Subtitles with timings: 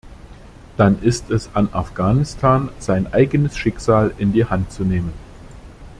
[0.77, 5.13] Dann ist es an Afghanistan, sein eigenes Schicksal in die Hand zu nehmen.